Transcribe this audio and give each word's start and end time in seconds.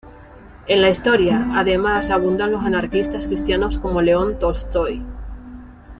En 0.65 0.81
la 0.81 0.89
historia, 0.89 1.49
además, 1.53 2.09
abundan 2.09 2.51
los 2.51 2.63
anarquistas 2.63 3.27
cristianos 3.27 3.77
como 3.77 4.01
León 4.01 4.39
Tolstói. 4.39 5.03